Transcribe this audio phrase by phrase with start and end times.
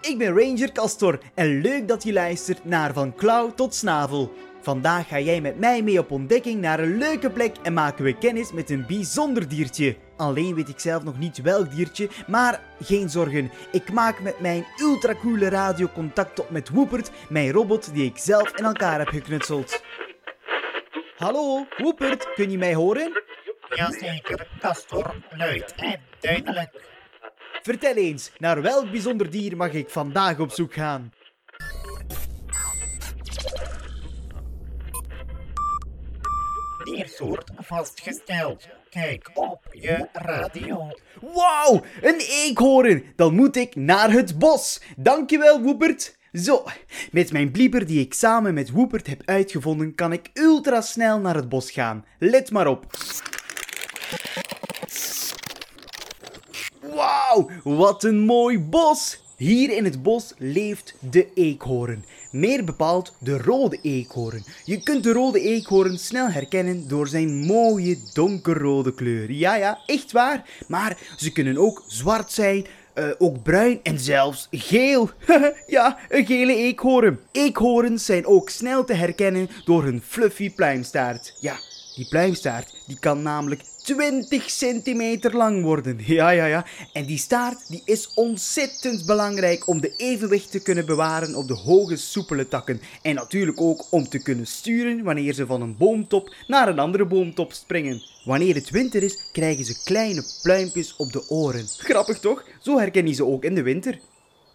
[0.00, 4.32] ik ben Ranger Castor en leuk dat je luistert naar Van Klauw tot Snavel.
[4.62, 8.18] Vandaag ga jij met mij mee op ontdekking naar een leuke plek en maken we
[8.18, 9.96] kennis met een bijzonder diertje.
[10.16, 13.50] Alleen weet ik zelf nog niet welk diertje, maar geen zorgen.
[13.72, 18.56] Ik maak met mijn ultracoole radio contact op met Woepert, mijn robot die ik zelf
[18.56, 19.82] in elkaar heb geknutseld.
[21.16, 23.22] Hallo, Woepert, kun je mij horen?
[23.74, 26.98] Jazeker, Castor, luid en duidelijk.
[27.62, 31.12] Vertel eens, naar welk bijzonder dier mag ik vandaag op zoek gaan?
[36.84, 38.68] Diersoort vastgesteld.
[38.90, 40.90] Kijk op je radio.
[41.20, 43.04] Wauw, een eekhoorn!
[43.16, 44.82] Dan moet ik naar het bos.
[44.96, 46.18] Dankjewel, Woepert.
[46.32, 46.64] Zo,
[47.12, 51.34] met mijn blieber die ik samen met Woepert heb uitgevonden, kan ik ultra snel naar
[51.34, 52.04] het bos gaan.
[52.18, 52.86] Let maar op.
[57.30, 59.22] Wauw, wat een mooi bos!
[59.36, 62.04] Hier in het bos leeft de eekhoorn.
[62.30, 64.44] Meer bepaald de rode eekhoorn.
[64.64, 69.30] Je kunt de rode eekhoorn snel herkennen door zijn mooie donkerrode kleur.
[69.30, 70.48] Ja, ja, echt waar.
[70.68, 75.10] Maar ze kunnen ook zwart zijn, eh, ook bruin en zelfs geel.
[75.66, 77.18] ja, een gele eekhoorn.
[77.32, 81.36] Eekhoorns zijn ook snel te herkennen door hun fluffy pluimstaart.
[81.40, 81.56] Ja,
[81.94, 85.98] die pluimstaart die kan namelijk 20 centimeter lang worden.
[86.10, 86.66] Ja, ja, ja.
[86.92, 91.54] En die staart die is ontzettend belangrijk om de evenwicht te kunnen bewaren op de
[91.54, 92.80] hoge soepele takken.
[93.02, 97.04] En natuurlijk ook om te kunnen sturen wanneer ze van een boomtop naar een andere
[97.04, 98.02] boomtop springen.
[98.24, 101.66] Wanneer het winter is, krijgen ze kleine pluimpjes op de oren.
[101.88, 102.44] Grappig toch?
[102.60, 103.98] Zo herken je ze ook in de winter.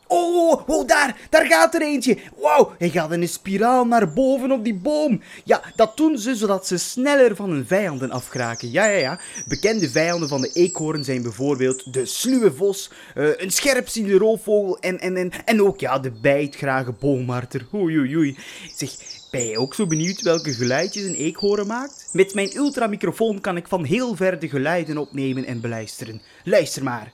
[0.08, 2.18] Oh, daar, daar gaat er eentje.
[2.42, 5.22] Wauw, hij gaat in een spiraal naar boven op die boom.
[5.44, 8.72] Ja, dat doen ze zodat ze sneller van hun vijanden afgeraken.
[8.72, 9.20] Ja, ja, ja.
[9.48, 15.00] Bekende vijanden van de eekhoorn zijn bijvoorbeeld de sluwe vos, uh, een scherpziende roofvogel en,
[15.00, 17.68] en, en, en ook ja, de bijtgrage boommarter.
[17.74, 18.38] Oei, oei, oei.
[18.76, 18.90] Zeg,
[19.32, 22.10] ben je ook zo benieuwd welke geluidjes een eekhoorn maakt?
[22.12, 26.22] Met mijn ultramicrofoon kan ik van heel ver de geluiden opnemen en beluisteren.
[26.44, 27.12] Luister maar.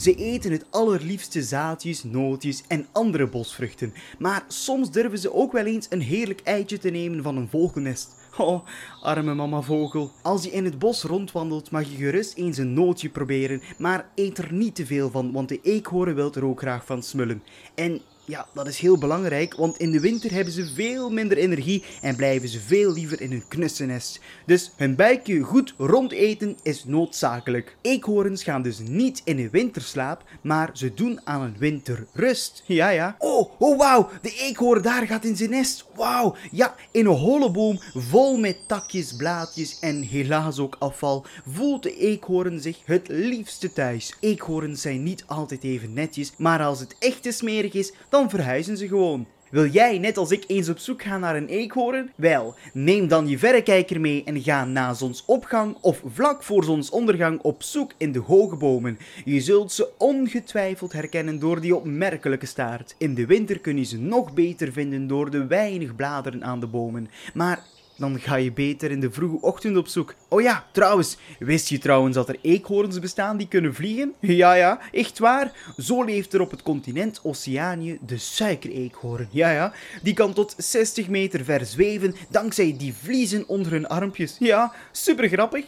[0.00, 5.64] Ze eten het allerliefste zaadjes, nootjes en andere bosvruchten, maar soms durven ze ook wel
[5.64, 8.18] eens een heerlijk eitje te nemen van een vogelnest.
[8.38, 8.66] Oh,
[9.02, 10.10] arme mama vogel.
[10.22, 14.38] Als je in het bos rondwandelt, mag je gerust eens een nootje proberen, maar eet
[14.38, 17.42] er niet te veel van, want de eekhoorn wil er ook graag van smullen.
[17.74, 18.00] En
[18.30, 22.16] ja, dat is heel belangrijk, want in de winter hebben ze veel minder energie en
[22.16, 24.20] blijven ze veel liever in hun knussenest.
[24.46, 27.76] Dus hun buikje goed rondeten is noodzakelijk.
[27.80, 32.62] Eekhoorns gaan dus niet in een winterslaap, maar ze doen aan een winterrust.
[32.66, 33.16] Ja, ja.
[33.18, 35.86] Oh, oh wauw, de eekhoorn daar gaat in zijn nest.
[35.94, 41.82] Wauw, ja, in een holle boom vol met takjes, blaadjes en helaas ook afval voelt
[41.82, 44.16] de eekhoorn zich het liefste thuis.
[44.20, 48.76] Eekhoorns zijn niet altijd even netjes, maar als het echt te smerig is, dan verhuizen
[48.76, 49.26] ze gewoon.
[49.50, 52.10] Wil jij net als ik eens op zoek gaan naar een eekhoorn?
[52.14, 57.62] Wel, neem dan je verrekijker mee en ga na zonsopgang of vlak voor zonsondergang op
[57.62, 58.98] zoek in de hoge bomen.
[59.24, 62.94] Je zult ze ongetwijfeld herkennen door die opmerkelijke staart.
[62.98, 66.66] In de winter kun je ze nog beter vinden door de weinig bladeren aan de
[66.66, 67.10] bomen.
[67.34, 67.64] Maar
[68.00, 70.14] dan ga je beter in de vroege ochtend op zoek.
[70.28, 74.14] Oh ja, trouwens, wist je trouwens dat er eekhoorns bestaan die kunnen vliegen?
[74.40, 75.72] Ja, ja, echt waar.
[75.78, 79.28] Zo leeft er op het continent Oceanië de suikereekhoorn.
[79.30, 79.72] Ja, ja,
[80.02, 84.36] die kan tot 60 meter ver zweven dankzij die vliezen onder hun armpjes.
[84.38, 85.64] Ja, super grappig.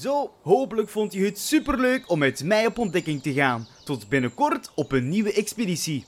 [0.00, 3.66] Zo, hopelijk vond je het superleuk om met mij op ontdekking te gaan.
[3.84, 6.04] Tot binnenkort op een nieuwe expeditie.